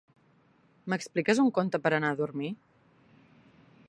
M'expliques 0.93 1.41
un 1.43 1.51
conte 1.59 1.81
per 1.83 1.91
a 1.93 1.99
anar 2.01 2.11
a 2.15 2.19
dormir? 2.25 2.51